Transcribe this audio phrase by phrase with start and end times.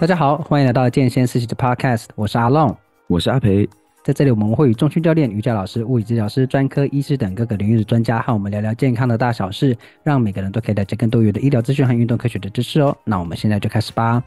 [0.00, 2.72] 大家好，欢迎来到健先思齐的 Podcast，我是阿浪，
[3.08, 3.68] 我是阿培，
[4.04, 12.96] 在这里我们会与中训教练、瑜伽老师、物理治疗师、专科医师等各个领域的专家和我们聊聊健康的大小事，让每个人都可以了解更多元的医疗资讯和运动科学的知识哦。
[13.02, 14.22] 那我们现在就开始吧。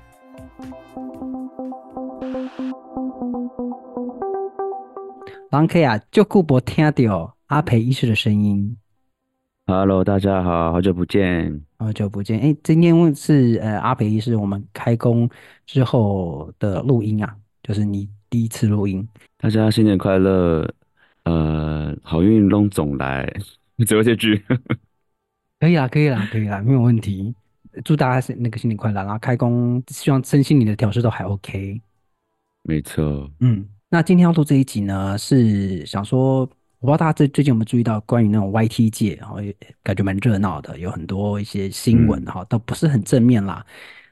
[5.52, 8.76] 狼 K 啊，就顾博听到阿培医师的声音。
[9.74, 12.38] Hello，大家好，好久不见，好久不见。
[12.42, 15.30] 哎，今天是呃阿培医师我们开工
[15.66, 19.08] 之后的录音啊，就是你第一次录音。
[19.38, 20.70] 大家新年快乐，
[21.24, 23.26] 呃，好运龙总来，
[23.88, 24.44] 最后这句。
[25.58, 27.34] 可以啦，可以啦，可以啦，没有问题。
[27.86, 31.82] 祝大家是那个新年快乐，然后开工，希望身心灵的调试都还 OK。
[32.64, 36.48] 没错，嗯，那今天要录这一集呢，是想说。
[36.82, 39.38] 我不知道大家最最近有没有注意到关于那种 YT 界，然后
[39.84, 43.64] 感觉蛮热闹的，有很多一些新闻哈，倒不是很正面啦。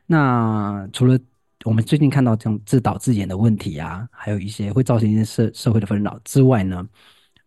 [0.06, 1.18] 那除了
[1.66, 6.88] 我们最近看到这种自导自演的问题啊，还有一些会造成一些社社会的纷扰之外呢，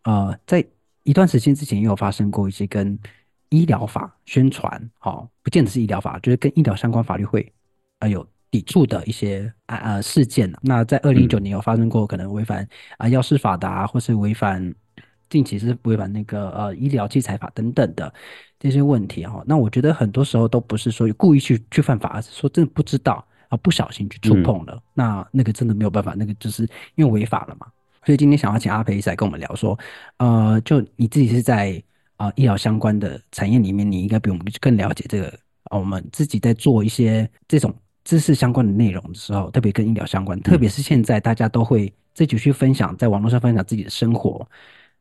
[0.03, 0.65] 呃，在
[1.03, 2.99] 一段时间之前也有发生过一些跟
[3.47, 7.49] 医疗法宣传，哦，不见得是医疗法，就是跟医疗相关法律会
[7.99, 10.53] 啊有抵触的一些啊呃事件。
[10.61, 14.73] 那在二零一九年有发生过可能违反啊药师法的啊，或是违反。
[15.33, 18.13] 近期是违反那个呃医疗器材法等等的
[18.59, 27.65] 这些问题哈，那我觉得很多时候都不是说故意去去犯法，而是说真的不知道啊，不小心去触碰了，嗯、那那个真的没有办法，那个就是因为违法了嘛。
[28.05, 29.75] 所以今天想要请阿培一起来跟我们聊说，
[30.17, 31.81] 呃，就你自己是在
[32.17, 35.27] 啊、呃、医疗相关的产业里面，你应该比我们更了解这个
[35.63, 35.79] 啊。
[35.79, 44.47] 我们自己在做一些这种知识相关的内容的时候，特别跟医疗相关，特别是现在大家都会自己去分享，在网络上分享自己的生活。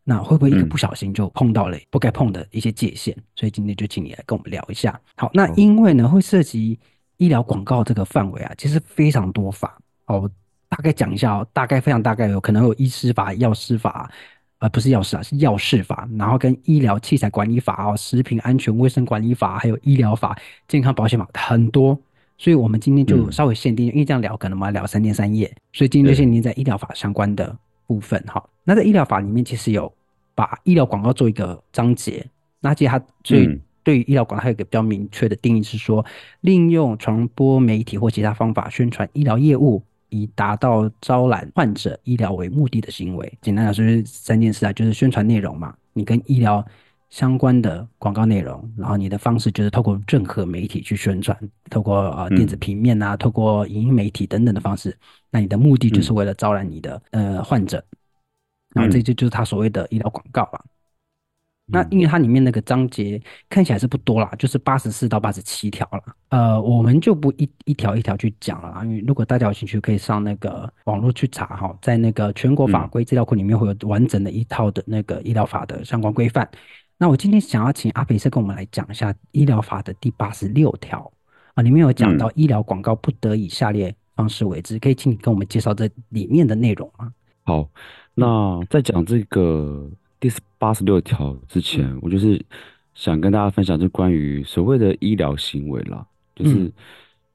[0.04, 3.14] 那会不会一个不小心就碰到了不该碰的一些界限？
[3.16, 5.00] 嗯、所以今天就请你来跟我们聊一下。
[5.16, 6.78] 好，那因为呢会涉及
[7.18, 10.20] 医疗广告这个范围啊，其实非常多法哦。
[10.22, 10.30] 我
[10.68, 14.10] 大概讲一下哦，大概非常大概有可能有医师法、药师法，
[14.58, 20.36] 呃，不是药师啊，是药事法，然后跟医疗器材管理法哦、食品安全卫生管理法，还有医疗法、
[20.66, 21.96] 健康保险法很多。
[22.38, 27.56] 所以我们今天就稍微限定，嗯、因为这样聊可能我们要聊三天三夜，所以今天就限定在医疗法相关的
[27.86, 28.42] 部分哈。
[28.64, 29.92] 那在医疗法里面，其实有
[30.34, 32.24] 把医疗广告做一个章节。
[32.60, 36.04] 那其实它最对于医疗广告还有一个比较明确的定义是说，
[36.42, 43.32] 利用传播媒体或其他方法宣传医疗业务，以达到招揽患者医疗为目的的行为。
[43.40, 46.64] 简单来说，就是三件事啊，就是宣传内容嘛，你跟医疗
[47.12, 54.96] 相关的广告内容，然后你的方式就是透过任何媒体去宣传，透过呃电子平面啊，透过影音媒体等等的方式，
[55.30, 57.84] 那你的目的就是为了招揽你的呃患者。
[58.74, 60.64] 然后这就就是他所谓的医疗广告了。
[61.66, 66.02] 那因为它里面那个章节看起来是不多啦，就是八十四到八十七条了。
[66.30, 76.48] 呃，我们就不一一条一条去讲了，因为如果大家有兴趣，可以上那个网络去查哈，在那个全国法规资料库里面会有完整的一套的那个医疗法的相关规范。
[77.02, 81.12] 那我今天想要请阿培社跟我们来讲一下医疗法的第八十六条
[81.54, 87.12] 啊，里面有讲到医疗广告不得以下列方式为之，可以请你跟我们介绍这里面的内容吗？
[87.42, 87.68] 好。
[88.14, 89.90] 那在讲这个
[90.20, 92.40] 第八十六条之前，我就是
[92.94, 96.06] 想跟大家分享，就关于所谓的医疗行为啦。
[96.36, 96.70] 就是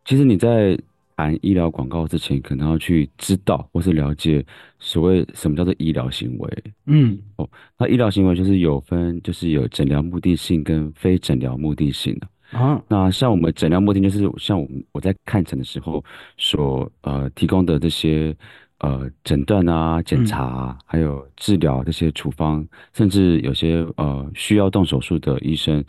[0.05, 0.79] 其实你在
[1.17, 4.45] 谈医疗广告之前，可能要去知道或是了解
[4.79, 6.63] 所谓什么叫做医疗行为。
[6.85, 12.57] 嗯，哦，那医疗行为就是有分，就是有诊疗目的性跟非诊疗目的性的。
[12.57, 16.01] 啊，那像我们诊疗目的就是像我们我在看诊的时候
[16.37, 18.33] 所呃提供的这些。
[18.79, 25.83] 呃，诊断啊，检查啊，还有治疗这些处方，嗯、甚至有些呃需要动手术的医生，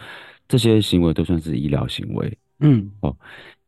[0.49, 2.39] 这些行为都算是医疗行为。
[2.61, 3.15] 嗯，哦，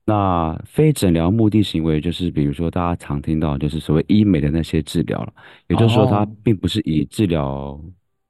[0.05, 5.33] 那非诊疗目的行为就是，比如说大家常听到就是所谓医美的那些治疗了，
[5.69, 7.81] 也就是说它并不是以治疗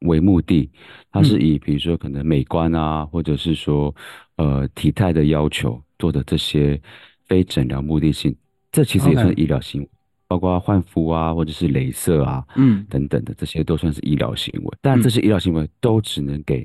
[0.00, 0.70] 为目的，
[1.10, 3.94] 它是以比如说可能美观啊，或者是说
[4.36, 6.80] 呃体态的要求做的这些
[7.26, 8.34] 非诊疗目的性，
[8.70, 9.88] 这其实也算医疗行为。
[10.28, 16.64] 包括换肤啊，或者是镭射啊，嗯，等等的这些都算是医疗行为，但这些医疗行为都只能给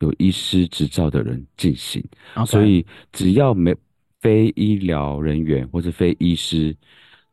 [0.00, 2.04] 有医师执照的人进行。
[2.44, 3.74] 所以只要没
[4.20, 6.76] 非医疗人员或者非医师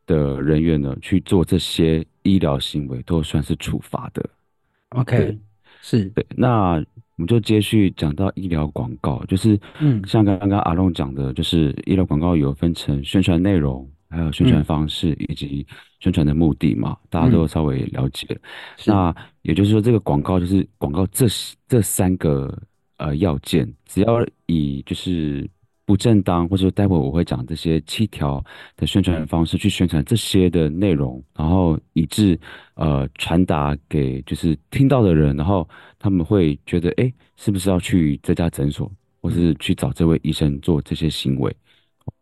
[0.06, 4.28] 的人员呢去做这些医疗行为，都算是处罚的。
[4.90, 5.38] OK，对
[5.80, 6.26] 是对。
[6.36, 6.72] 那
[7.16, 13.88] 我们就接续讲到医疗广告，就是嗯，像刚刚阿龙讲的，就是医疗广告有分成宣传内容。
[14.10, 15.66] 还有宣传方式以及
[15.98, 18.24] 宣传的目的嘛，嗯、大家都稍微了解。
[18.30, 18.40] 嗯、
[18.86, 21.26] 那也就是说，这个广告就是广告这
[21.66, 22.56] 这三个
[22.98, 25.50] 呃要件，只要以就是
[25.86, 28.42] 不正当，或者说待会我会讲这些七条
[28.76, 32.38] 的宣传方式去宣传这些的内容，然后以致
[32.74, 38.90] 呃传达给就是听到的人，然后他们会觉得哎，是不是要去这家诊所，
[39.20, 41.54] 或是去找这位医生做这些行为，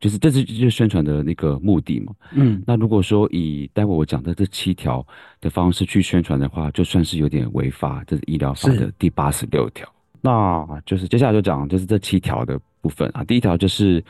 [0.00, 2.12] 就是这是就是宣传的那个目的嘛。
[2.32, 5.06] 嗯，那如果说以待会我讲的这七条
[5.40, 9.88] 的方式去宣传的话，就算是有点违法，这是医疗法的第八十六条。
[10.24, 13.24] 那就是接下来就讲就是这七条的部分啊。
[13.24, 14.02] 第一条就是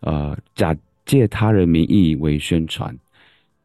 [0.00, 0.76] 呃假
[1.06, 2.92] 借他人名义为宣传，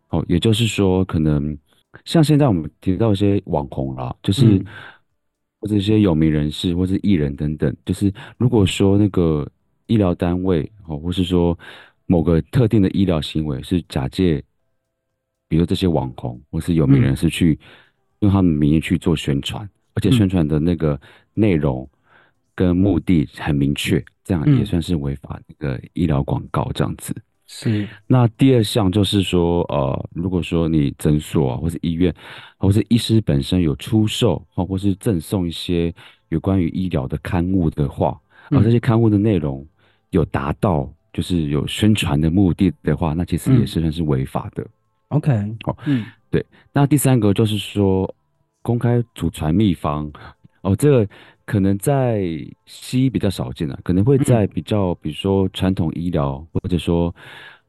[0.10, 1.58] 哦，也就是说可能
[2.06, 4.66] 像现在我们提到一些网红啦，就是、嗯、
[5.60, 9.48] 或者一些有名人士或者艺人等等，就是如果说那个
[9.88, 11.58] 医疗单位哦，或是说
[12.06, 14.44] 某个特定的医疗行为是假借，
[15.48, 17.58] 比如这些网红或是有名人士去
[18.20, 21.02] 用他们名义去做宣传，嗯、而且宣传的那个
[21.34, 21.90] 内容。
[22.56, 27.14] 跟目的很明确，这样也算是违法那个医疗广告这样子。
[27.46, 27.88] 是。
[28.08, 32.12] 那第二项就是说，呃，如果说你诊所啊，或是医院，
[32.58, 35.94] 或是医师本身有出售或或是赠送一些
[36.30, 38.20] 有关于医疗的刊物的话，
[38.50, 39.64] 而这些刊物的内容
[40.10, 44.66] 有达到就是有宣传的目的的话，那其实也是算是违法的。
[45.10, 45.32] OK，
[45.64, 46.44] 好，嗯，对。
[46.72, 48.12] 那第三个就是说，
[48.64, 50.10] 公开祖传秘方，
[50.62, 51.08] 哦，这个。
[51.46, 52.24] 可能在
[52.66, 57.14] 西医比较少见了，可能会在比较，比如说传统医疗或者说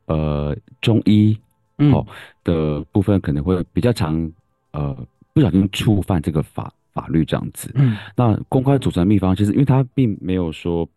[0.07, 1.39] 呃中医
[1.77, 2.07] 哦
[2.43, 4.33] 的部分，可能会比较常
[4.73, 4.97] 呃
[5.35, 7.71] 不小心触犯这个法法律这样子。
[7.75, 10.89] 嗯，那公开祖传秘方，其实因为它并没有说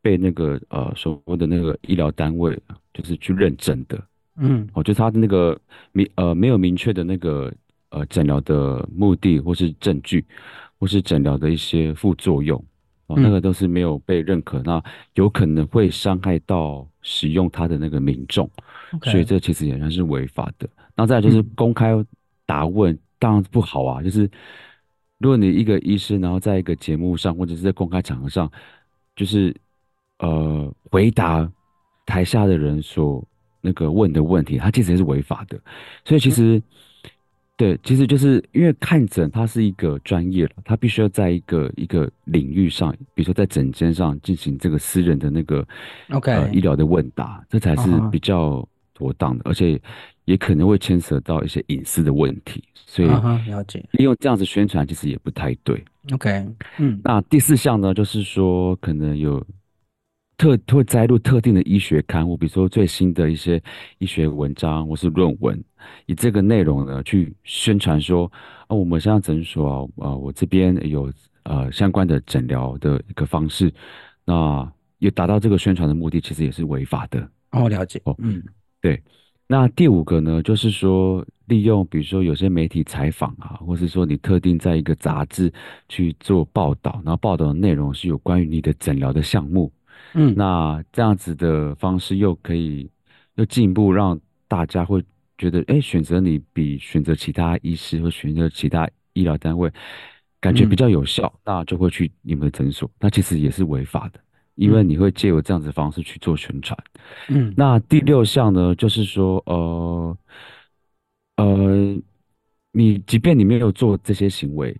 [0.00, 2.58] 被那个呃所谓的那个医疗单位
[2.94, 4.02] 就是去认证的。
[4.38, 5.58] 嗯，哦，就是它的那个
[5.92, 7.52] 明呃没有明确的那个
[7.90, 10.24] 呃诊疗的目的或是证据。
[10.78, 12.62] 或是诊疗的一些副作用，
[13.06, 14.84] 哦，那个都是没有被认可，嗯、那
[15.14, 18.50] 有可能会伤害到使用它的那个民众.
[19.04, 20.68] 所以这其实也算是违法的。
[20.94, 21.92] 那再来就是公开
[22.44, 24.02] 答问，嗯、当然不好啊。
[24.02, 24.30] 就是
[25.18, 28.50] 如果你一个医师，然后在一个节目上或者是在公开场合上，
[29.14, 29.54] 就是
[30.18, 31.50] 呃回答
[32.04, 33.26] 台下的人所
[33.60, 35.58] 那个问的问题，他其实也是违法的。
[36.04, 36.56] 所以其实。
[36.58, 36.62] 嗯
[37.56, 45.66] 对，其实就是因为看诊，它是一个专业了，它必须要在一个一个领域上，比如说在诊间上进行这个私人的那个
[46.10, 48.62] OK、呃、医疗的问答，这才是比较
[48.92, 49.50] 妥当的，uh huh.
[49.50, 49.80] 而且
[50.26, 55.82] 也可能会牵扯到一些隐私的问题，所以了解利用这样子宣传其实也不太对。
[56.12, 56.46] OK，
[56.78, 59.42] 嗯，那第四项呢，就是说可能有。
[60.38, 63.62] 特会摘录特定的医学刊物，比如说最新的一些
[63.98, 65.62] 医学文章或是论文，
[66.04, 68.30] 以这个内容呢去宣传说
[68.66, 71.10] 啊，我们现在诊所啊，呃，我这边有
[71.44, 73.72] 呃相关的诊疗的一个方式，
[74.24, 77.26] 那也达到这个宣传的目的，其实也是违法的。
[77.52, 78.00] 哦，了解。
[78.04, 78.42] 哦，嗯，
[78.80, 79.02] 对。
[79.48, 85.50] 那第五个呢，就是说利用比如说有些媒体采访啊，或是说你特定在一个杂志
[85.88, 89.72] 去做报道，然后报道的内容是有关于你的诊疗的项目。
[90.18, 92.90] 嗯，那这样子的方式又可以
[93.34, 94.18] 又进一步让
[94.48, 95.04] 大家会
[95.36, 99.70] 觉得，哎，选择你比选择其他医师或选择其他医疗单位
[100.40, 102.90] 感觉比较有效，嗯、那就会去你们的诊所。
[102.98, 104.18] 那其实也是违法的，
[104.54, 106.78] 因为你会借由这样子的方式去做宣传。
[107.28, 110.18] 嗯，那第六项呢，就是说，呃，
[111.36, 112.02] 呃，
[112.72, 114.74] 你即便你没有做这些行为。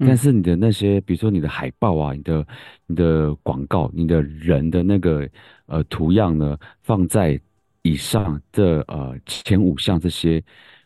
[0.00, 2.46] 但是你的那些，比如说你的海报啊，你的、
[2.86, 5.28] 你的广告，你的人的那个
[5.66, 7.40] 呃图样呢，放在
[7.82, 10.40] 以上这呃前五项这些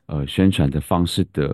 [0.07, 1.49] 呃宣传的方式的，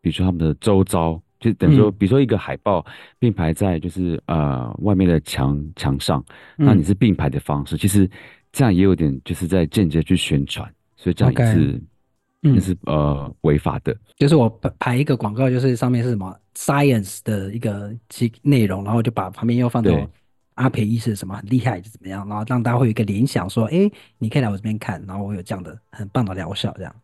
[0.00, 2.84] 比如说他们的周遭，就等于说，比如说一个海报
[3.18, 6.24] 并排在就是呃外面的墙墙上，
[6.56, 8.10] 那你是并排的方式，其实
[8.50, 11.80] 这样也有点就是在间接去宣传，所以这样也是。
[12.44, 14.48] 那是呃违法的，就是我
[14.80, 19.90] 排一个广告，就是上面是什么 science 的一个其内容，然后就把旁边又放到
[20.54, 26.94] 阿培医师什么很厉害，就怎么样，然后让大家会有一个联想，说，哎，你可以来我这边看，然后我有这样的很棒的疗效，这样。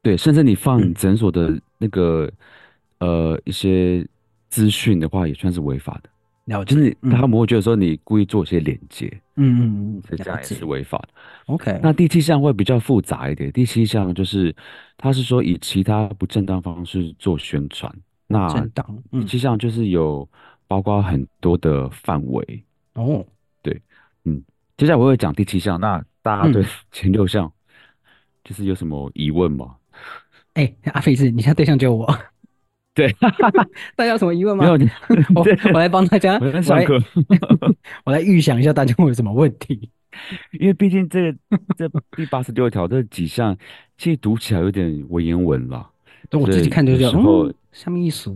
[0.00, 2.30] 对，甚至你放诊所的那个、
[2.98, 4.06] 嗯、呃一些
[4.48, 6.08] 资讯的话，也算是违法的。
[6.46, 11.08] 了解，就是他们会觉得说你故意做一些连接，嗯嗯嗯，这样也是违法的。
[11.46, 13.50] OK，那第七项会比较复杂一点。
[13.52, 14.54] 第七项就是，
[14.96, 17.92] 他是说以其他不正当方式做宣传。
[18.26, 20.28] 那正当，嗯，第七项就是有
[20.66, 22.64] 包括很多的范围。
[22.94, 23.24] 哦，
[23.62, 23.80] 对，
[24.24, 24.42] 嗯，
[24.76, 25.80] 接下来我会讲第七项。
[25.80, 27.50] 那大家对 前六项
[28.44, 29.76] 就是有什么疑问吗？
[30.54, 32.18] 哎、嗯欸，阿飞是，你现在对象就我。
[32.94, 33.10] 对，
[33.96, 34.64] 大家有什么疑问吗？
[34.64, 34.90] 没有，
[35.34, 36.98] 我我来帮大家，我在上课，
[38.04, 39.88] 我来预想一下大家会有什么问题。
[40.60, 41.38] 因为毕竟这个
[41.74, 43.56] 这第八十六条这几项，
[43.96, 45.88] 其实读起来有点文言文了。
[46.28, 48.30] 对，我自己看就觉得，嗯，什么意思？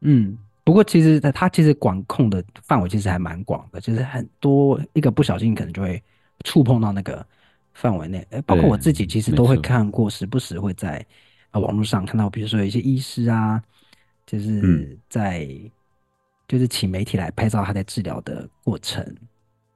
[0.00, 6.02] 嗯，不过其实它其实管控的范围其实还蛮广的，就是很多一个不小心可能就会
[6.42, 7.24] 触碰到那个
[7.72, 8.26] 范围内。
[8.44, 11.06] 包括我自己其实都会看过，时不时会在
[11.50, 13.62] 啊网络上看到，比如说有一些医师啊，
[14.26, 15.70] 就是在、嗯、
[16.48, 19.04] 就是请媒体来拍照他在治疗的过程。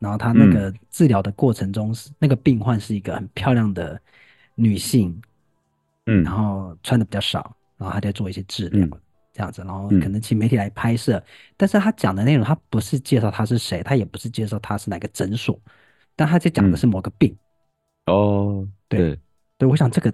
[0.00, 3.98] 然后他那个治疗的过程中，是、嗯、那个病患是一个很漂亮的
[4.54, 5.18] 女性，
[6.04, 9.00] 嗯，然后穿的比较少，然后他在做一些治疗，嗯、
[9.32, 11.24] 这样子，然后可能请媒体来拍摄，嗯、
[11.56, 15.58] 但是他讲的内容，他不是介绍他是谁，他也不是介绍他是哪个诊所，
[16.14, 17.34] 但他在讲的是某个病。
[18.04, 19.20] 嗯、哦，对对，
[19.58, 20.12] 对，我想这个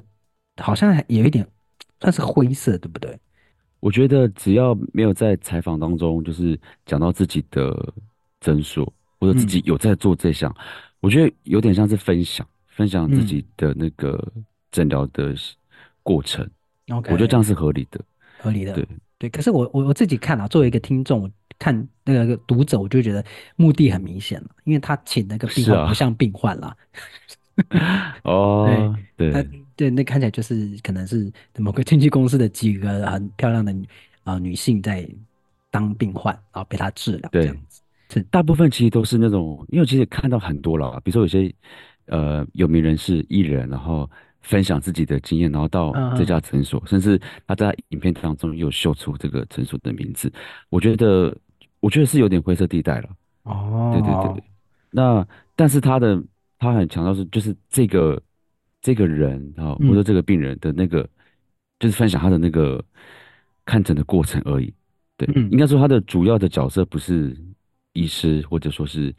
[0.61, 1.47] 好像有一点
[2.01, 3.19] 算是灰色，对不对？
[3.81, 7.93] 我觉得只要没有在采访当中就是讲到自己的
[8.41, 8.93] 诊所。
[9.23, 10.65] 或者自己有在做这项，嗯、
[11.01, 14.19] 我觉得有点像是分享，分享自己的那个
[14.73, 15.35] 诊疗的
[16.03, 16.49] 过程。
[16.89, 18.01] 我觉得这样是合理的，
[18.39, 18.73] 合理的。
[18.73, 18.89] 对
[19.19, 23.23] 对，可是我我我自己看啊，作为一个听众看那个读者，我就觉得
[23.57, 26.75] 目的很明显了，因为他请那个病患不像病患了。
[28.25, 29.51] 哦，对对，
[29.81, 33.73] 对，那看起来就是可能是某个经纪公司的几个很漂亮的
[34.25, 35.09] 啊、呃、女性在
[35.71, 37.81] 当病患，然后被他治疗这样子。
[38.11, 41.51] 是大部分其实都是那种，因为其实看到很多了，比如说有些
[42.09, 44.07] 呃有名人士、艺人，然后
[44.43, 46.91] 分享自己的经验，然后到这家诊所，uh.
[46.91, 50.31] 甚至他在影片当中又秀出这个诊所的名字，
[50.69, 51.35] 我觉得
[51.81, 53.09] 我觉得是有点灰色地带了。
[53.45, 54.45] 哦，对对对对。
[54.91, 56.23] 那但是他的
[56.59, 58.21] 他很强调是，就是这个
[58.81, 61.11] 这个人啊，或者这个病人的那个，嗯、
[61.81, 62.85] 就是分享他的那个
[63.65, 64.73] 看诊的过程而已。
[65.17, 67.37] 对，嗯、应该说他的主要的角色不是。
[67.93, 69.13] 医师或者说是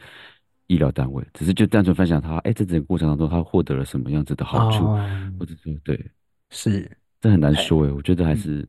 [0.67, 6.09] 医疗单位，只是就单纯分享他，哎，这整个过程当中他获得了什么样子的好处，哦、或者说对，
[6.51, 6.89] 是
[7.19, 8.65] 这很难说哎，哎我觉得还是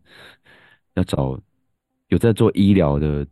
[0.95, 1.41] 要找
[2.09, 3.25] 有在做医疗的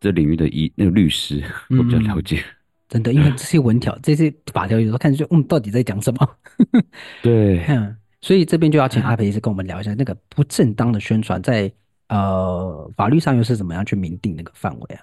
[0.00, 1.40] 这领域的医那个律师，
[1.70, 2.40] 我比较了解。
[2.40, 2.55] 嗯、
[2.88, 6.28] 真的，因为这些文条、 这些法条，有时候看就嗯，到底在讲什么？
[7.22, 11.70] 对， 嗯，所以这边就要请阿培医师跟我们聊一下那个不正当的宣传在，
[12.08, 15.02] 呃法律上又是怎么样去明定那个范围啊？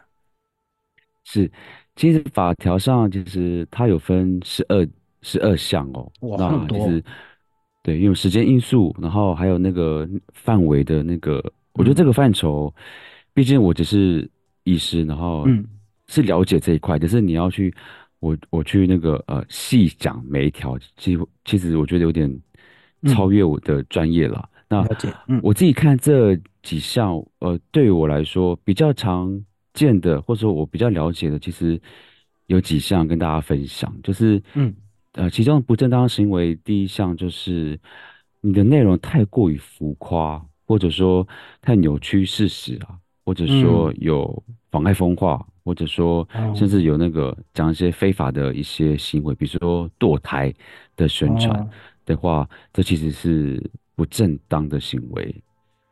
[1.25, 1.52] 是，
[1.96, 4.88] 其实法条上其实它有分十二
[5.22, 7.04] 十二项哦，哇，那就是
[7.82, 12.82] 对，因为时间因素，然后还有那个范围的那个，我觉得这个范畴，嗯、
[13.34, 14.30] 毕竟我只是
[14.63, 15.46] 医师，然后
[16.07, 17.74] 是了解这一块，可、嗯、是你要去
[18.19, 22.29] 我我去那个呃细讲每一条，其实其实我觉得有点
[23.07, 24.50] 超越我的专业了。
[24.69, 29.43] 嗯、那、嗯、我自己看这几项，呃，对于我来说比较常
[29.74, 31.79] 见的，或者说我比较了解的，其实
[32.48, 34.74] 有几项跟大家分享，就是，嗯，
[35.13, 37.79] 呃，其中不正当行为，第一项就是
[38.41, 41.27] 你的内容太过于浮夸，或者说
[41.62, 50.53] 太扭曲事实啊，或者说有妨碍风化，嗯、或者说甚至有那个讲一些非法的一些行为，比如说堕胎
[50.96, 51.70] 的宣传
[52.05, 53.63] 的话，哦、这其实是
[53.96, 55.36] 不正当的行为。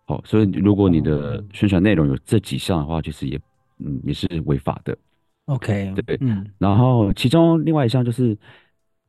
[0.05, 3.39] 好，所以如果你的宣传内容有这几项的话，其实也。
[3.83, 4.95] 嗯，也是违法的。
[5.45, 8.37] OK，对，嗯，然后其中另外一项就是，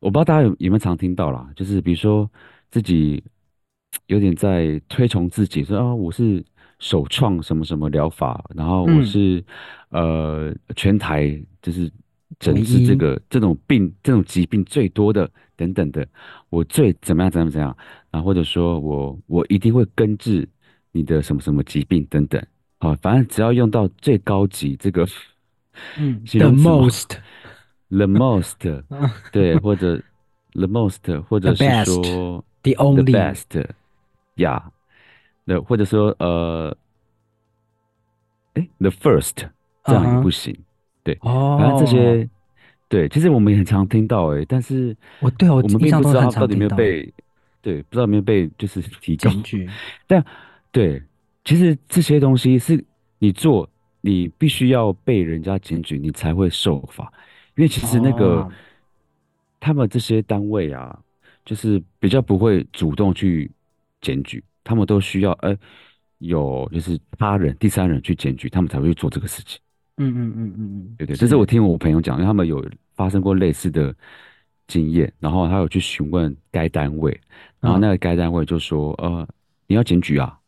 [0.01, 2.27] 我不知道大家有有没有常听到啦，就是比如说
[2.71, 3.23] 自己
[4.07, 6.43] 有点在推崇自己，说啊，我是
[6.83, 9.43] 首创什么什么疗法，然后我是、
[9.91, 11.89] 嗯、呃全台就是
[12.41, 16.05] 诊治这个这种病这种疾病最多的等等的，
[16.51, 17.75] 我最怎么样怎么怎样，
[18.11, 20.47] 然后或者说我我一定会根治
[20.91, 22.45] 你的什么什么疾病等等。
[22.81, 25.07] 好，反正只要用到最高级这个，
[25.97, 28.83] 嗯，the most，the most，
[29.31, 30.03] 对，或者
[30.55, 34.61] the most，或者是说 the only the best，yeah，
[35.45, 36.77] 那或者说呃，
[38.55, 39.49] 哎，the first，
[39.85, 40.57] 这样也不行，
[41.03, 42.29] 对，反正这些，
[42.89, 47.13] 对，其实我们也很常听到，哎，但是我对我们并不知道到底有没有被，
[47.61, 49.31] 对，不知道有没有被就是提高，
[50.07, 50.25] 但
[50.71, 51.03] 对。
[51.45, 52.85] 其实这些东西是
[53.19, 53.69] 你做，
[54.01, 57.13] 你必须要被人家检举，你才会受罚。
[57.57, 58.53] 因为其实那个、哦、
[59.59, 60.97] 他们这些单位啊，
[61.45, 63.51] 就是比较不会主动去
[64.01, 65.57] 检举，他们都需要呃
[66.19, 69.61] 有就是他人、第三人去检举，他们才会去做这个事情。
[69.97, 72.65] 嗯嗯嗯嗯嗯，对对，这是我听我朋友讲，因为他们有
[72.95, 73.95] 发生过类似的
[74.67, 77.21] 经验，然后他有去询问该单位，
[77.61, 79.29] 然后那个该单位就说呃
[79.67, 80.39] 你要检举啊。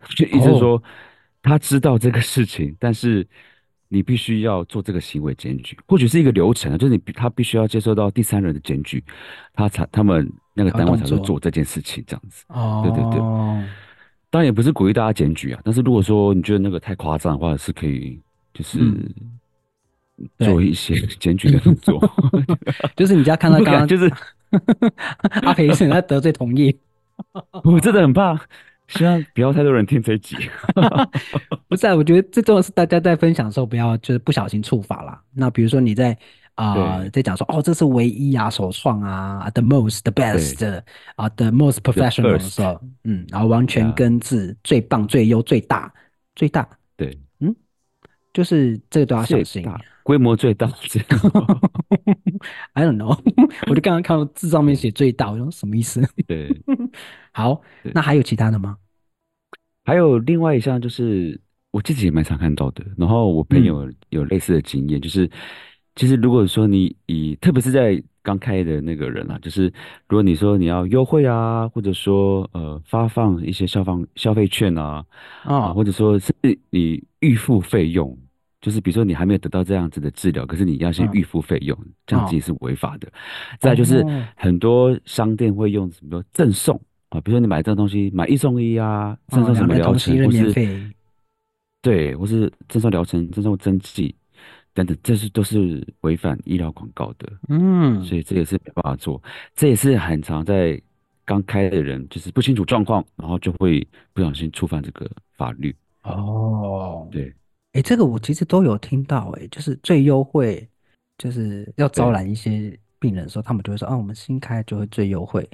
[0.16, 0.82] 就意思是说，
[1.42, 3.26] 他知道这个事情，但是
[3.88, 9.04] 你必须要做这个行为检举，或许是一个流程，就是你他必须要接受到第三人的检举，
[9.52, 10.26] 他才他们
[10.62, 12.44] 那个单位才会做这件事情，这样子。
[12.48, 13.20] 哦，对对对。
[14.28, 18.20] 当然也不是鼓励大家检举啊，但是如果说你觉得那个太夸张的话，是可以
[18.54, 18.78] 就是
[20.38, 21.98] 做一些 检举的动作。
[22.94, 24.12] 就是你家看到刚刚就是
[25.42, 26.74] 阿培医生他得罪同业。
[27.64, 28.38] 我真的很怕，
[28.88, 30.36] 希望不要太多人听这一集。
[31.68, 35.20] 不是啊，我觉得最重要是大家在分享的时候不要就是不小心触法啦。
[35.34, 36.16] 那比如说你在
[36.60, 40.82] 啊、呃、在讲说哦，这是唯一啊，首创啊，the most the best
[41.16, 45.92] 啊，the most professional 的时候，嗯，然后完全根治最棒、最优、最大、
[46.34, 46.68] 最大。
[46.96, 47.54] 对，嗯，
[48.32, 49.66] 就是这个都要小心。
[50.02, 50.66] 规模最大，
[52.72, 53.16] I don't know，
[53.68, 56.02] 我就刚刚看到字上面写最大，我说什么意思？
[56.26, 56.50] 对，
[57.32, 57.60] 好，
[57.94, 58.76] 那还有其他的吗？
[59.84, 61.40] 还有另外一项，就是
[61.70, 65.30] 我自己也蛮常看到的，然后我朋友有类似的经验，嗯、就是
[65.96, 69.64] 其实如果说你以，特别是在刚开业的那个人啊，就是
[70.08, 75.04] 如果你说你要优惠啊，或者说呃发放一些消防消费券啊，
[75.44, 76.34] 啊、哦，或者说是
[76.70, 78.16] 你预付费用。
[78.60, 83.08] 就是比如说你还没有得到这样子的治疗，可是你要先预付费用，嗯、这样子也是违法的。
[83.08, 83.10] 哦、
[83.58, 84.04] 再来就是
[84.36, 86.78] 很多商店会用什么赠送
[87.08, 90.52] 啊，比如说你买这个东西买一送一啊，赠送什么疗程，或是
[91.80, 94.14] 对，或是赠送疗程、赠送针剂
[94.72, 97.28] 等等，这是都是违反医疗广告的。
[97.48, 99.22] 嗯，所以这也是没办法做，
[99.54, 100.80] 这也是很常在
[101.24, 105.74] 刚开的人就是不清楚状况，然后就会不小心触犯这个法律。
[106.02, 107.34] 哦，对。
[107.72, 110.68] 哎、欸，这个我其实都有听到，哎，就是最优惠，
[111.18, 115.48] 就是要招揽一些病人的时候，他们就会说，啊，我们新开就会最优惠，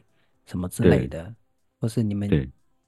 [0.46, 1.34] 什么之类的，
[1.78, 2.30] 或是你们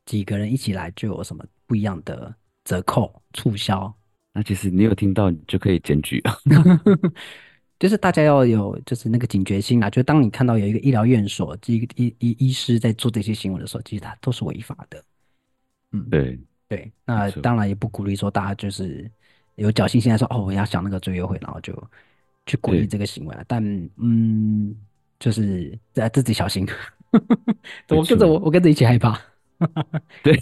[0.06, 3.94] 几个人一起来就有什么不一样的折扣促销。
[4.38, 6.38] 那其实你有听到，你就可以检举啊。
[7.80, 15.02] 就是大家要有就是那个警觉心啊，就当你看到有一个医疗院所，一个医医医师在做这些行为的时候，其实它都是违法的。
[15.90, 19.10] 嗯，对对，那当然也不鼓励说大家就是。
[19.58, 21.74] 有侥幸心来说哦，我要想那个最优惠，然后就
[22.46, 23.42] 去鼓励这个行为了。
[23.48, 23.60] 但
[23.96, 24.72] 嗯，
[25.18, 26.64] 就是在自己小心。
[27.90, 29.20] 我跟着我，我跟着一起害怕。
[30.22, 30.40] 对，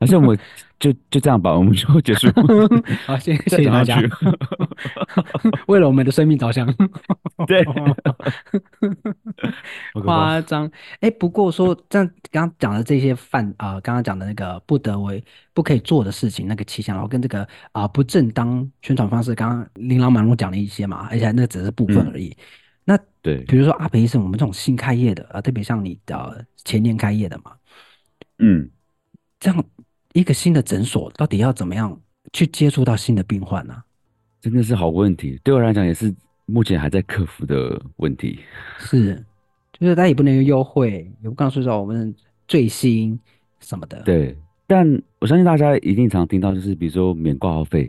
[0.00, 0.36] 好像我
[0.78, 2.28] 就就这样吧，我们就结束。
[3.06, 4.00] 好，谢谢大家。
[5.66, 6.66] 为了我们的生命着想。
[7.46, 7.64] 对。
[10.02, 10.70] 夸张。
[11.00, 22.36] 哎，不过说这样，刚刚讲的这些犯啊，刚刚讲的那个不得为、不可以做的事情，那个气象，然后跟这个啊不正当宣传方式，刚刚琳琅满目讲了一些嘛，而且那只是部分而已。
[22.84, 27.52] 那对，比如说阿培医生，我们这种新开业的啊，特别像你的前年开业的嘛。
[28.38, 28.70] 嗯，
[29.40, 29.64] 这样
[30.18, 31.96] 一个新的诊所到底要怎么样
[32.32, 33.74] 去接触到新的病患呢？
[33.74, 33.84] 啊？
[34.40, 36.12] 真的是好问题，对我来讲也是
[36.44, 38.40] 目前还在克服的问题。
[38.78, 39.14] 是，
[39.78, 42.12] 就是他也不能用优惠，也不告诉到我们
[42.48, 43.16] 最新
[43.60, 44.02] 什么的。
[44.02, 44.84] 对，但
[45.20, 47.88] 我相信大家一定常听到，就是比如说免挂号费。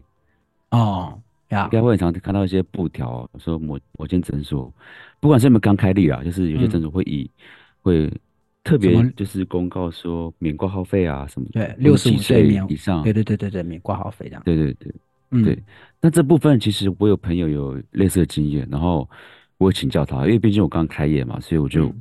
[0.70, 4.72] 哦，呀，应该会很常看到一些布条，说某某间诊所，
[5.20, 7.42] 不管是有没有刚开立啊，就是有些诊所会以、嗯、
[7.82, 8.22] 会。
[8.69, 14.41] 特别就是公告说免挂号费啊什么的，对，六十五岁以上，对对对对对，免挂号费这样。
[14.45, 14.93] 对对对，
[15.32, 15.58] 嗯，对。
[16.01, 19.10] 那这部分其实我有朋友有类似的经验，然后
[19.58, 21.93] 我请教他，因为毕竟我刚开业嘛，所以我就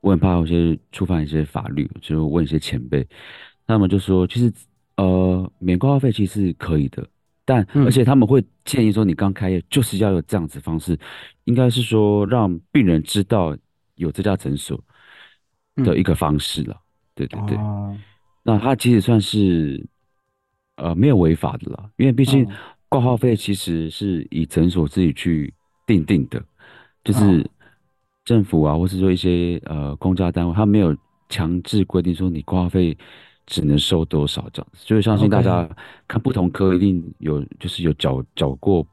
[0.00, 3.06] 我很怕有些触犯一些法律，就问一些前辈，
[3.66, 4.52] 他们就说，其实
[4.96, 7.06] 呃免挂号费其实是可以的，
[7.44, 10.98] 但而且他们会建议说，你刚开业就是要有这样子方式，
[11.44, 13.56] 应该是说让病人知道
[13.96, 14.78] 有这家诊所。
[15.76, 16.80] 的一个方式了，
[17.14, 17.96] 对对对，哦、
[18.44, 19.84] 那它其实算是
[20.76, 22.46] 呃没有违法的了，因为毕竟
[22.88, 25.52] 挂号费其实是以诊所自己去
[25.84, 26.40] 定定的，
[27.02, 27.44] 就是
[28.24, 30.96] 政府啊，或是说一些呃公家单位，他没有
[31.28, 32.96] 强制规定说你挂号费
[33.46, 35.68] 只能收多少这样子，所以相信大家
[36.06, 38.86] 看不同科一定有就是有缴缴过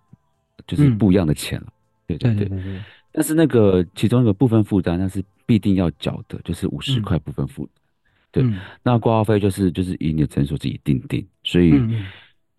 [0.66, 1.68] 就是不一样的钱了，
[2.08, 5.24] 嗯、对对对，对对对，但是那个其中一个部分负担那是。
[5.52, 7.68] 必定要缴的，就是五十块部分付
[8.32, 12.06] 对，嗯、那挂号费就是就是以你的诊所自己定定，所以，嗯、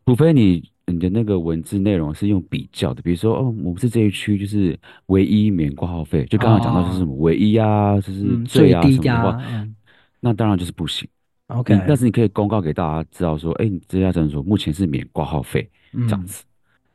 [0.05, 9.74] 除非你你的那个文字内容是用比较的，比如说哦，我们是这一区就是唯一免挂号费，就刚刚讲到是什么唯一啊，就是最啊什么的话，嗯、
[10.20, 11.09] 那当然就是不行。
[11.46, 16.44] OK，但是你可以公告给大家知道说，哎，你这家诊所目前是免挂号费，这样子。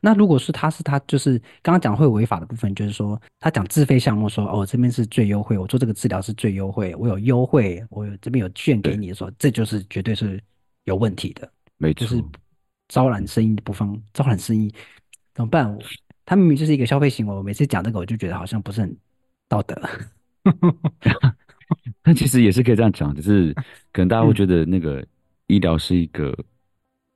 [0.00, 10.40] 那如果是他是他就是刚刚讲会违法的部分，就是说他讲自费项目说，说哦这边是最优惠，我做这个治疗是最优惠，我有优惠，我有这边有券给你的时候，这就是绝对是
[10.84, 11.92] 有问题的，没。
[11.94, 12.24] 错，就是
[12.88, 14.72] 招揽生意的部分，招揽生意
[15.34, 15.78] 怎么办？
[16.24, 18.96] 他明明就是一个消费行为，我每次讲这个，我就觉得好像不是很
[19.48, 19.80] 道德。
[22.02, 23.52] 那其实也是可以这样讲，只是
[23.92, 25.04] 可能大家会觉得那个
[25.48, 26.34] 医疗是一个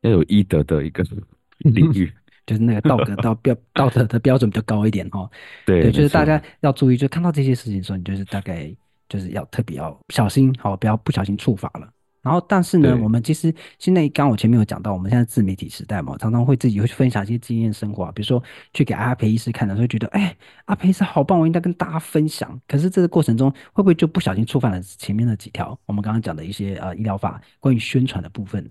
[0.02, 1.02] 要有医德的一个
[1.58, 2.12] 领域，
[2.46, 5.28] 就是那个道德 道标道德的标准比较高一点哈。
[5.66, 8.74] 对，对，就是大家要注意，就看到这些事情的时候，你就是大概
[9.08, 11.88] 就是要特别要小心，好，不要不小心触法了。
[12.22, 18.40] 然后，但是呢，我们其实现在刚刚我前面有讲到，我们现在自媒体时代嘛，常常会自己会去分享一些经验生活啊，比如说
[18.72, 20.32] 去给阿培医师看的时候，觉得哎，
[20.66, 22.56] 阿培医师好棒，我应该跟大家分享。
[22.68, 28.70] 可是这个过程中，会不会就不小心触犯了前面的几条我们刚刚讲的一些呃医疗法关于宣传的部分？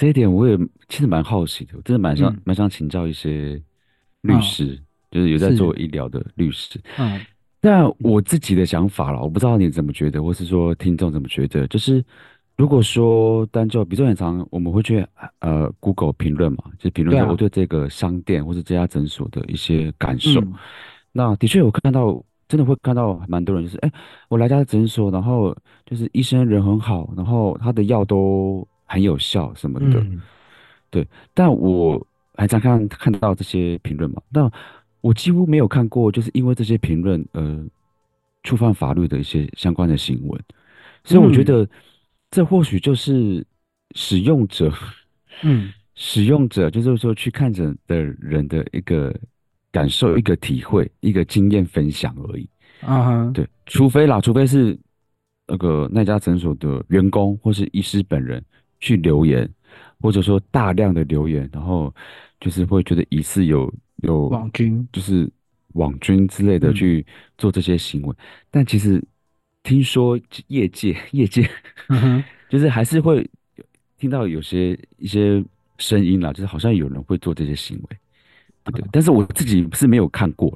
[0.00, 0.56] 这一点我也
[0.88, 3.60] 其实蛮好奇的，我真的蛮想、嗯、蛮想请教一些
[4.22, 6.80] 律师，哦、就是有在做医疗的律师。
[6.96, 7.20] 嗯，
[7.60, 12.02] 那我自己的想法了，我不知道你怎么觉得，或是说听众怎么觉得，就是。
[12.56, 15.02] 如果说单就，比如说很常我们会去
[15.38, 20.42] 呃 Google 评论嘛，就评论说我对这个商店或者这家诊所的一些感受。
[20.42, 20.52] 嗯、
[21.10, 23.94] 那的确我看到，真的会看到蛮多人就是，哎、欸，
[24.28, 30.00] 我来家诊所，然后就是医生人很好，然后他的药都很有效什么的。
[30.00, 30.20] 嗯、
[30.90, 34.50] 对，但我还常看看到这些评论嘛，那
[35.00, 37.64] 我几乎没有看过，就是因为这些评论呃
[38.42, 40.42] 触犯法律的一些相关的新闻，
[41.04, 41.64] 所以我觉得。
[41.64, 41.68] 嗯
[42.32, 43.44] 这或许就是
[43.96, 44.72] 使用者，
[45.42, 49.12] 嗯，使用者就是说去看诊的人的一个
[49.72, 52.48] 感受、一个体会、一个经验分享而已。
[52.82, 54.78] 啊哈，对，除非啦，除非是
[55.48, 58.40] 那个那家诊所的员工或是医师本人
[58.80, 59.48] 去留言，
[60.00, 61.94] 或者说大量的留言，然后
[62.40, 65.30] 就是会觉得疑似有有网军，就是
[65.74, 67.06] 网军之类的去
[67.38, 68.16] 做这些行为，嗯、
[68.50, 69.02] 但其实。
[69.62, 71.46] 听说业界业界，
[71.90, 73.28] 嗯、就是还是会
[73.98, 75.44] 听到有些一些
[75.76, 77.96] 声音啦，就是好像有人会做这些行为，
[78.64, 78.88] 对对。
[78.90, 80.50] 但是我自己是没有看过，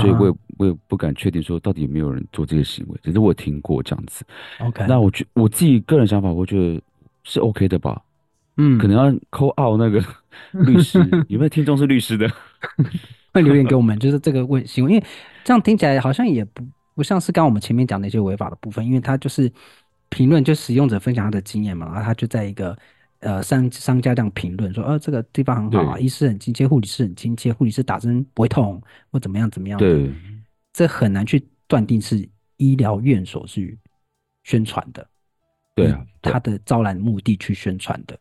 [0.00, 2.98] 所以我也我也不敢确定说到底有没有人做这些行为。
[3.02, 4.24] 只是我听过这样子。
[4.60, 6.80] OK，那我觉我自己个人想法，我觉得
[7.28, 8.02] 是 OK 的吧。
[8.56, 10.02] 嗯，可能要 call out 那个
[10.64, 12.28] 律师，有没有听众是律师的？
[13.32, 15.04] 会留言给我们，就是这个问行为，因为
[15.44, 16.66] 这样听起来好像也不。
[16.94, 19.48] 不像是刚刚我们前面讲的一些违法的部分，因为他就是
[20.08, 22.76] 评论，就使用者分享他的经验嘛，然后他就在一个
[23.20, 30.10] 呃商商家这样评论说，呃这个地方很好啊，医师很亲切，护理师很亲切，护理师打针不会痛或怎么样怎么样，对
[30.72, 33.78] 这很难去断定是医疗院所去
[34.42, 35.06] 宣传的，
[35.78, 38.18] 对啊，他的招揽目的去宣传的，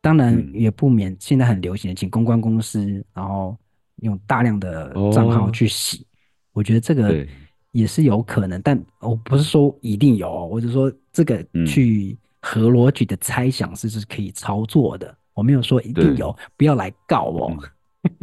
[0.00, 3.56] 当然也不免现在很流行的请公关公司，然后
[4.02, 6.06] 用大量的账号去洗，哦、
[6.52, 7.26] 我觉得这个。
[7.72, 15.06] 也是有可能，但我不是说一定有，我是说这个去合逻辑的猜想是是可以操作的。
[15.06, 17.54] 嗯、我没有说一定有，不要来告我。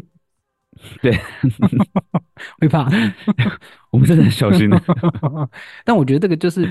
[0.99, 1.15] 对，
[2.59, 2.89] 会怕，
[3.91, 4.81] 我们真的很小心的。
[5.85, 6.67] 但我觉得这个就是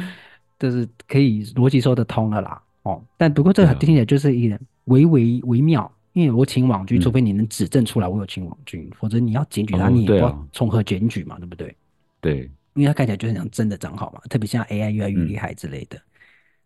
[0.59, 2.62] 就是可以逻辑说得通了啦。
[2.83, 11.77] 哦，但不过这个听起来就是一点微微微妙，因为我请网军，除非你能指证出来我有请网军，嗯、否则你要检举他，你也不知道从何检举嘛，对不对？
[12.21, 12.51] 对。
[12.75, 15.97] 因为他看起来就是像真的账号嘛，特别像 AI 越来越厉害之类的。
[15.97, 16.03] 嗯、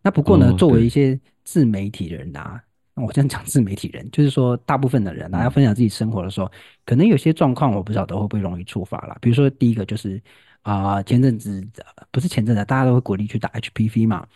[0.04, 2.58] 那不过呢，哦、作为一些自媒体人啊，
[2.94, 6.52] 那我这样讲自媒体人，就是说大部分的人啊，要分享自己生活的时候，嗯、
[6.86, 9.18] 可能有些状况我不晓得会不会容易触发啦。
[9.20, 10.18] 比如说第一个就是
[10.68, 11.66] 啊、呃，前阵子
[12.10, 14.26] 不是前阵子，大家都会鼓励去打 HPV 嘛。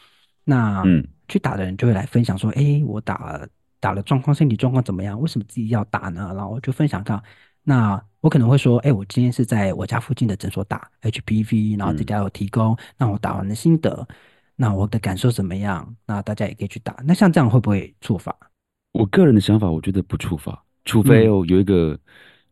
[0.44, 3.46] 那嗯，去打的人就会来分享说，哎、嗯，我打
[3.78, 5.20] 打了状况，身体状况怎么样？
[5.20, 6.32] 为什么自己要打呢？
[6.34, 7.22] 然后我就分享到。
[7.64, 14.08] 那我可能会说，哎、欸，我今天是在我家附近的诊所打 HPV，然后这家有提供，那、嗯、我打完的心得，
[14.56, 15.94] 那我的感受怎么样？
[16.06, 16.96] 那大家也可以去打。
[17.04, 18.34] 那像这样会不会触发？
[18.92, 21.98] 我个人的想法，我觉得不触发，除非有有一个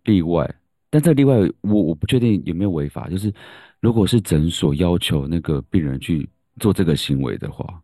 [0.04, 0.54] 例外。
[0.90, 3.08] 嗯、但这个例外，我我不确定有没有违法。
[3.08, 3.32] 就是
[3.80, 7.80] 如果是诊所要求那个病人去做这个行为的话，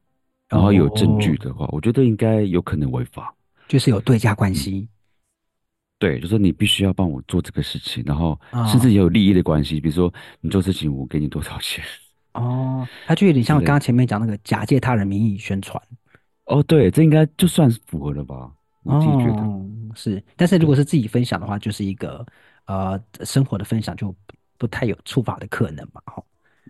[0.48, 3.34] 然后有证据的话，哦、我觉得应该有可能违法，
[3.68, 4.80] 就是有对价关系。
[4.80, 4.88] 嗯
[5.98, 8.38] 对，就是你必须要帮我做这个事情，然后
[8.70, 11.82] 甚至也有利益的关系，哦、比如说你做事情，我给你多少钱。
[12.34, 15.82] 哦，他就有点像我刚刚前面讲那个假借他人名义宣传。
[16.44, 18.52] 哦，对，这应该就算是符合了吧？
[18.82, 22.24] 我自己觉得、哦、是，但是如果是自己分享的话，就是一个
[22.66, 24.14] 呃生活的分享，就
[24.58, 26.00] 不太有触法的可能嘛。
[26.04, 26.22] 哈，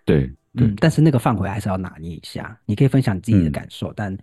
[0.04, 2.58] 对，嗯，但是那个范围还是要拿捏一下。
[2.64, 4.18] 你可以分享自己的感受，嗯、但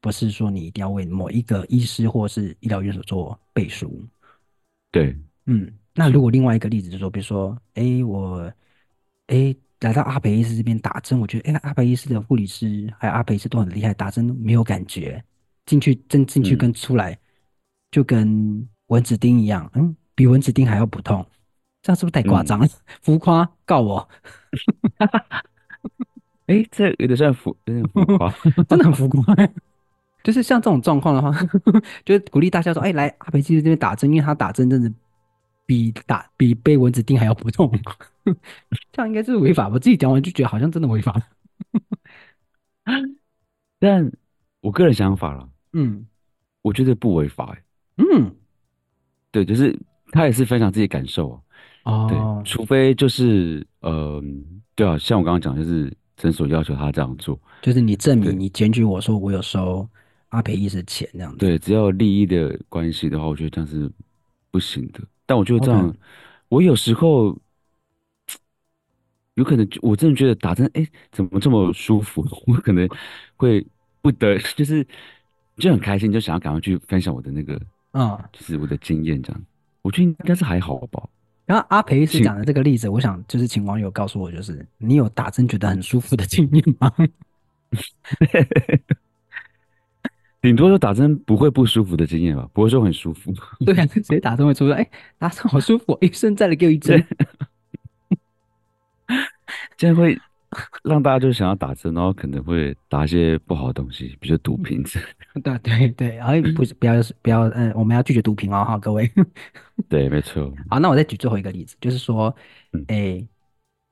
[0.00, 4.04] 不是说你一定要为某一个医师或是医疗院所做背书。
[4.90, 8.52] 对，嗯，那如果另外一个例子就是说，比如说，哎，我，
[9.26, 15.22] 哎，来到阿培医师这边打针，我觉得，哎，阿培医师的护理师还有阿培医师都很厉害，打针没有感觉，
[15.66, 17.18] 进去真进去跟出来，嗯、
[17.90, 21.24] 就跟蚊子叮一样，嗯，比蚊子叮还要不痛，
[21.82, 22.66] 这样是不是太夸张了？
[22.66, 22.70] 嗯、
[23.02, 24.08] 浮夸告我！
[26.46, 28.30] 哎、欸，这有点像浮，有点浮夸，
[28.68, 29.34] 真的很浮夸。
[30.22, 31.30] 就是像这种状况的话，
[32.04, 34.90] 就是鼓励大家说：“哎、欸，来阿培医师这边打针，因为他打针真的
[35.66, 37.70] 比打比被蚊子叮还要不痛。”
[38.90, 39.68] 这样应该是违法。
[39.68, 41.20] 我自己讲完就觉得好像真的违法。
[43.78, 44.10] 但
[44.62, 46.06] 我个人想法了，嗯，
[46.62, 47.62] 我觉得不违法、欸。
[47.96, 48.34] 嗯，
[49.30, 49.78] 对，就是
[50.14, 51.30] 他也是分享自己感受
[51.82, 51.92] 啊。
[51.92, 54.24] 哦，对，除非就是，嗯、呃，
[54.74, 55.92] 对啊，像我刚刚讲，就是。
[56.16, 59.86] 诊所要求他这样做，就是你证明你检举我说我有收
[60.28, 61.38] 阿培医师钱这样子。
[61.38, 63.90] 对，只要利益的关系的话，我觉得这样是
[64.52, 65.00] 不行的。
[65.26, 65.92] 但我觉得这样.
[66.48, 67.36] 我有时候
[69.34, 72.24] 有可能，我真的觉得打针，哎，怎么这么舒服？
[72.46, 72.88] 我可能
[73.36, 73.66] 会
[74.00, 74.86] 不得， 就是
[75.56, 77.60] 就很开心，就想要赶快去分享我的那个，
[77.92, 79.44] 嗯，就是我的经验这样。
[79.84, 81.02] 我觉得应该是还好吧。
[81.44, 86.90] 然后阿培医师讲的这个例子，我想就是请网友告诉我，就是你有打针觉得很舒服的经验吗？
[90.40, 93.30] 顶多说打针不会不舒服的经验吧，不会说很舒服。
[93.64, 94.72] 对啊，谁打针会舒服？
[94.72, 97.06] 哎，打针好舒服，医生再来给我一针。
[99.76, 100.18] 这样会
[100.82, 105.04] 让大家就想要打针，然后可能会打一些不好的东西，比如毒品之类
[105.42, 105.58] 的。
[105.58, 109.10] 对对对，然后不不要不要嗯，我们要拒绝毒品哦哈，各位。
[109.88, 110.52] 对，没错。
[110.70, 112.34] 好，那我再举最后一个例子，就是说，
[112.88, 113.28] 哎、欸，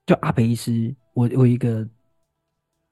[0.07, 1.87] 就阿培医师，我我一个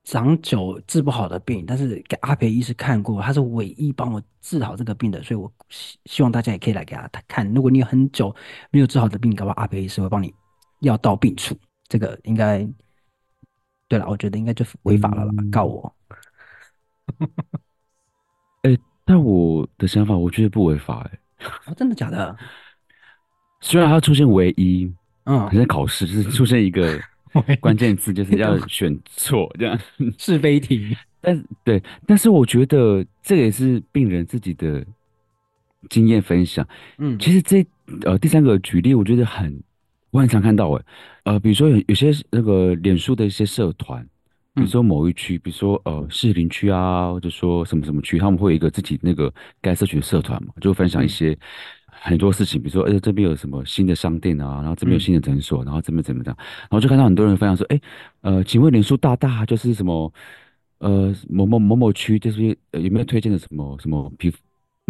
[0.04, 7.52] 长久治不好的病，但是给阿培医师看过，他是唯一帮我治好这个病的，所以我希希望大家也可以来给他看。
[7.54, 8.34] 如果你有很久
[8.70, 10.34] 没有治好的病，搞不好阿培医师会帮你
[10.80, 11.56] 药到病除。
[11.88, 12.64] 这个应该
[13.90, 15.92] 对了，我觉得应该就违法了啦，嗯、告我。
[18.62, 21.10] 哎、欸，但我的想法，我觉得不违法、欸。
[21.38, 22.36] 哎、哦，真的假的？
[23.60, 24.88] 虽然它出现唯一，
[25.24, 27.00] 嗯，好像考试就是出现一个
[27.58, 29.76] 关键字，就是要选错这样
[30.16, 30.96] 是非题。
[31.20, 34.86] 但对，但是我觉得这个也是病人自己的
[35.88, 36.64] 经验分享。
[36.98, 37.66] 嗯，其实这
[38.04, 39.60] 呃第三个举例，我觉得很
[40.10, 40.84] 我很常看到哎，
[41.24, 44.02] 呃，比如说有有些那个脸书的一些社团，
[44.54, 51.38] 比如说某一区，比如说呃士林区啊，或者说什么什么区，他们会有一个自己那个该社区的社团嘛，就分享一些。
[52.02, 57.82] 很多事情，比如说，哎、欸，这边有什么新的商店啊，然后这边有新的诊所，嗯、然后这边怎么样，然后就看到很多人分享说，哎、欸，
[58.22, 60.10] 呃，请问脸书大大就是什么，
[60.78, 64.38] 呃，某某某某区就是、呃、有没有推荐的什么什么皮肤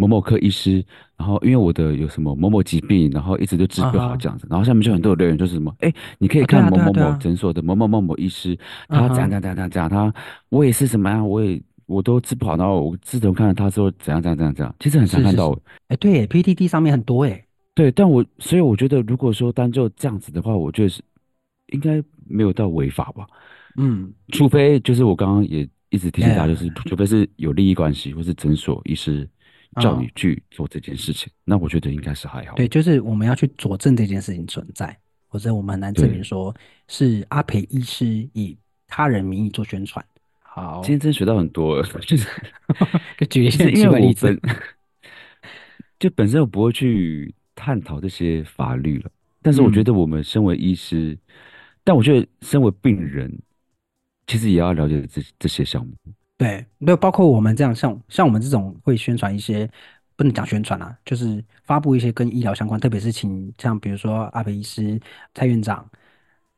[0.01, 0.83] 某某科医师？
[1.15, 10.13] 然后因为我的有什么某某疾病，然后一直就治不好这样子，然后下面就很多有留言就是什么，哎、欸，你可以看某某某诊所的某某某某医师，他讲讲讲讲讲他，
[10.49, 11.61] 我也是什么呀，我也。
[11.87, 15.51] 我都治不好，然后我自从看了他之后怎样怎样怎样怎样，其实很常看到。
[15.89, 17.45] 哎，对，PTT 上面很多哎。
[17.75, 21.01] 对，但我所以我觉得，如果说单就这样子的话，我觉得是
[21.73, 23.27] 应该没有到违法吧。
[23.75, 29.27] 嗯，除非就是我刚刚也一直提醒大家，就是除非是有利益关系，或是诊所医师
[29.79, 32.55] 叫你去做这件事情，哦、那我觉得应该是还好。
[32.55, 36.53] 对，就是我们要去佐证这件事情存在，或者我们很难证明说
[36.87, 38.57] 是阿培医师以
[38.87, 40.05] 他人名义做宣传。
[40.41, 42.27] 好，今天真学到很多，就是
[43.29, 44.41] 举一些因为我本
[45.97, 51.19] 就本身我不会去探讨这些法律了，但是我觉得我们身为医师，嗯、
[51.85, 53.31] 但我觉得身为病人，
[54.27, 55.93] 其实也要了解这这些项目。
[56.41, 59.69] 对，没有包括我们这样像像我们这种会宣传一些，
[60.15, 64.99] 不能讲宣传啊，就是发布一些跟医疗相关，特别是请像比如说阿培医师、
[65.33, 65.87] 蔡院长。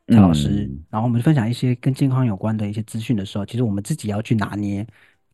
[0.10, 4.86] 蔡老师，嗯、然后我们分享一些跟健康有关的一些资讯的时候，其实我们自己要去拿捏，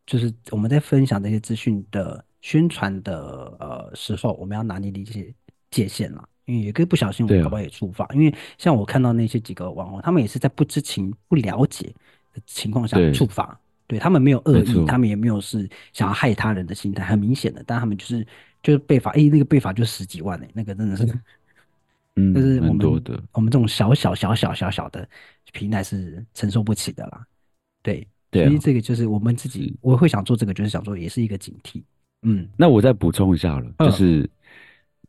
[0.06, 3.18] 就是我们在分享这些资讯的宣传的
[3.60, 5.34] 呃时候，我们要拿捏的一些
[5.72, 6.24] 界限了。
[6.46, 8.06] 因为有一个不小心，我们搞不好也触发。
[8.06, 11.92] 啊、因为像我看到那些几个网红，他们也是在不知情、不了解
[12.36, 13.60] 的情况下触发，
[13.90, 18.24] 对，他们没有恶意，他们也没有是想要害他人的心态，很明显的，但他们就是
[18.62, 21.06] 就是被罚，哎，那个被罚就十几万哎，那个真的是。
[22.16, 25.10] 嗯， 就是我们我们这种小小小小小小的
[25.54, 27.26] 平台是承受不起的啦。
[27.82, 31.82] 对，对啊，所以这个就是我们自己，我会想做这个，就是想做也是一个警惕。
[32.22, 34.30] 嗯，那我再补充一下了，就是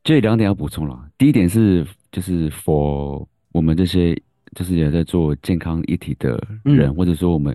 [0.03, 1.07] 这两点要补充了。
[1.19, 4.15] 第一点是，就是 for 我们这些
[4.55, 6.31] 就是也在做健康议题的
[6.63, 7.55] 人，嗯、或者说我们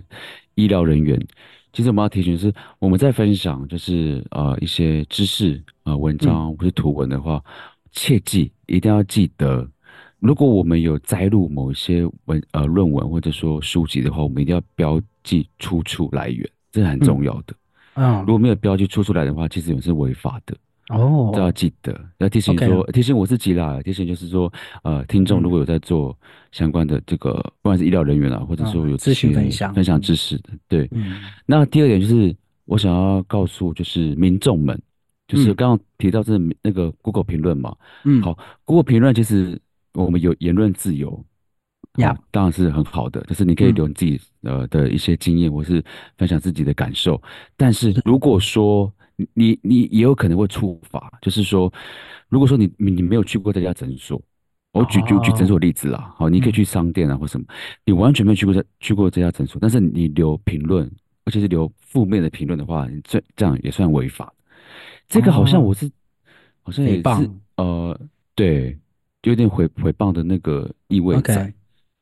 [0.56, 1.24] 医疗人员，
[1.72, 7.36] 其实我们要提醒是，我们在分享就是呃一些知识啊、呃、文章或是图文的话。
[7.46, 7.52] 嗯
[7.98, 9.66] 切记一定要记得，
[10.18, 17.54] 如果我们有摘录某一些文呃论文或者说书籍的话，我们一定要标记出处来源，这是很重要的。
[17.94, 20.54] 嗯，如果没有标记出处来的话，其实也是违法的。
[20.88, 22.92] 哦，都要记得，要提醒说，okay.
[22.92, 24.52] 提醒我自己啦，提醒就是说，
[24.84, 26.16] 呃，听众如果有在做
[26.52, 30.88] 相关的这个，嗯、不管是医疗人员啊，或者说有资讯分享、分享知识的，对。
[30.92, 31.22] 嗯。
[31.44, 32.34] 那第二点就是，
[32.66, 34.80] 我想要告诉就是民众们，
[35.26, 39.60] 就是刚刚提到这那个 Google 评论嘛，嗯，好，Google 评论其实
[39.94, 41.24] 我们有言论自由，
[41.96, 45.84] 呀、嗯，当然是很好的，就是你可以留你自己呃的一些经验，或是
[46.16, 47.20] 分享自己的感受，
[47.56, 47.92] 但是。
[48.04, 48.92] 如果说
[49.32, 51.72] 你你也有可能会触法，就是说，
[52.28, 54.20] 如果说你你没有去过这家诊所，
[54.72, 57.46] 我举就举诊所例子啦，好，你可以去商店啊或什么，
[57.86, 60.86] 你完全没有去过这去过这家诊所，但是你留评论，
[61.24, 64.30] 而且是留负面的评论的话，你这这样也算违法。
[65.08, 65.90] 这个好像我是
[66.62, 67.98] 好像也是呃，
[68.34, 68.78] 对，
[69.22, 71.50] 就有点诽诽谤的那个意味在。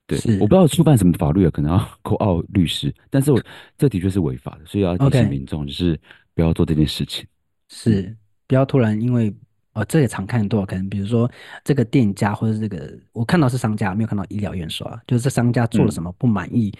[0.07, 3.40] 对，我不知道触犯什么法律啊，可能要 扣奥律师，但是我
[3.79, 5.96] 这的确是违法的，所以要提醒民众就是。
[6.34, 7.26] 不要做这件事情，
[7.68, 8.16] 是
[8.46, 9.32] 不要突然因为
[9.72, 11.30] 哦，这也常看多，可能比如说
[11.62, 16.72] 这个店家或者这个我看到是商家，没有看到医疗院所啊，就是这商家做了什么不满意，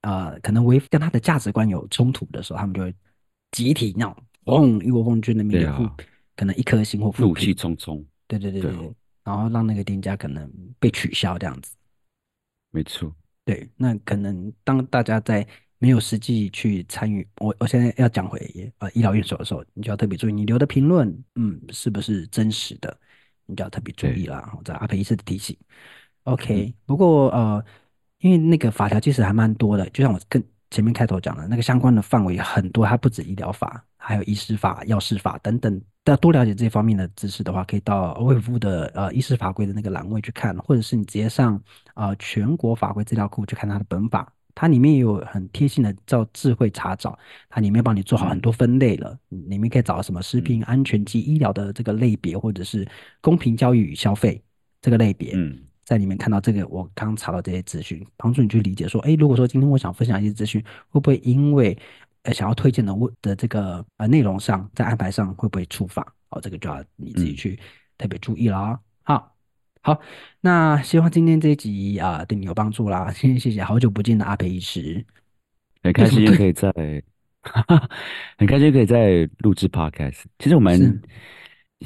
[0.00, 2.94] 啊、嗯呃，可能违跟他的价值观有冲突的时候，他们就会
[3.52, 5.90] 集体那种轰一窝蜂去那边给负，
[6.34, 11.74] 可能一颗星或负，怒气冲冲，对对对对，对，然后让那个店家可能被取消这样子，
[12.70, 15.46] 没错，对，那可能当大家在。
[15.78, 22.98] 没有实际去参与，我我现在要讲回呃医疗院所的时候，你就要特别注意你留的评论，嗯，是不是真实的，
[23.44, 24.56] 你就要特别注意啦。
[24.64, 25.56] 这阿培医师的提醒。
[26.24, 27.64] OK，、嗯、不过呃，
[28.20, 35.80] 因为那个法条其实还蛮多的，就像我跟前面开头讲的，那个相关的范围很多，它不止医疗法，还有医师法、药师法等等。
[36.06, 41.60] 要多了解这方面的知识的话，可以到卫福部的呃医师法规的那个栏位去看，或者是你直接上
[41.94, 44.32] 呃全国法规资料库去看它的本法。
[44.56, 47.16] 它里面也有很贴心的叫智慧查找，
[47.50, 52.88] 它里面帮你做好很多分类了，里面可以找到什么食品安全及医疗的这个类别，或者是
[53.20, 54.42] 公平交易与消费
[54.80, 61.76] 这个类别，嗯，在里面看到这个我刚查到这些资讯，帮助你去理解说，哎，如果说今天我想分享一些资讯，会不会因为
[62.22, 66.02] 呃想要推荐的问的这个呃内容上，在安排上会不会触发？
[66.30, 67.60] 哦，这个就要你自己去
[67.98, 68.80] 特别注意了啊。
[69.02, 69.35] 好。
[69.86, 70.00] 好，
[70.40, 73.08] 那希望今天这一集啊、呃、对你有帮助啦。
[73.12, 75.06] 先谢谢好久不见的阿培医师，
[75.80, 76.72] 很开心可以在，
[78.36, 80.24] 很开心可以在录制 Podcast。
[80.40, 80.76] 其实我蛮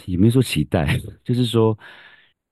[0.07, 1.79] 也没说期待，就是说，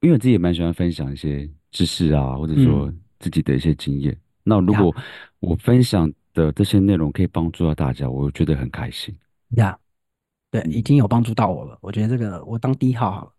[0.00, 4.20] 因为我自己也蛮喜欢分享一些知识啊，或者说自己的一些经验、嗯。
[4.42, 4.94] 那如果
[5.40, 9.16] 我分享的这些内容可以帮助到大家，我觉得很开心。
[9.52, 9.78] 呀，
[10.50, 11.78] 对，已经有帮助到我了。
[11.80, 13.32] 我觉得这个我当第一号好了。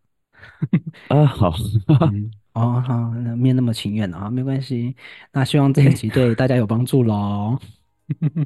[1.09, 1.53] 啊，好，
[2.11, 4.95] 嗯、哦，好，那没那么情愿啊，没关系。
[5.31, 7.57] 那希望这一集对大家有帮助喽。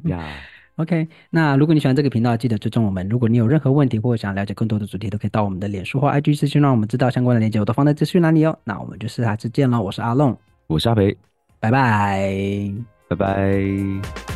[0.04, 0.22] 呀、
[0.76, 1.08] yeah.，OK。
[1.30, 3.08] 那如果你喜欢这个频道，记得追踪我们。
[3.08, 8.58] 如果你有任何问题或者想了解更多的主题，都可以到我们的脸书或 IG 私讯，让我们知道相关的链接，我都放在资讯栏里哦。
[8.64, 11.16] 那我们就下次见喽，我是阿龙，我是阿培，
[11.60, 12.72] 拜拜，
[13.08, 14.33] 拜拜。